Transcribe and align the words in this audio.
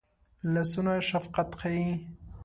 لاسونه 0.53 0.93
شفقت 1.09 1.49
ښيي 1.59 1.87